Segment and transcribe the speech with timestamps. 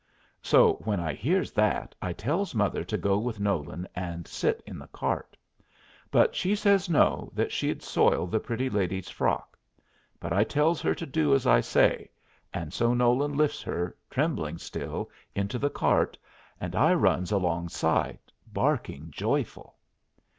[0.41, 4.79] So when I hears that I tells mother to go with Nolan and sit in
[4.79, 5.37] the cart;
[6.09, 9.59] but she says no that she'd soil the pretty lady's frock;
[10.19, 12.09] but I tells her to do as I say,
[12.51, 16.17] and so Nolan lifts her, trembling still, into the cart,
[16.59, 19.75] and I runs alongside, barking joyful.